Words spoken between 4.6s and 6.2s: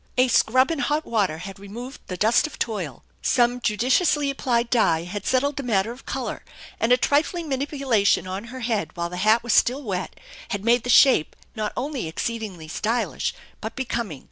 dye had settled the matter of